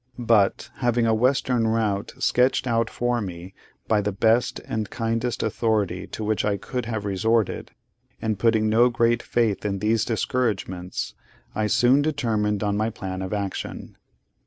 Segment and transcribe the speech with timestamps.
[0.17, 3.53] But, having a western route sketched out for me
[3.87, 7.69] by the best and kindest authority to which I could have resorted,
[8.19, 11.13] and putting no great faith in these discouragements,
[11.53, 13.95] I soon determined on my plan of action.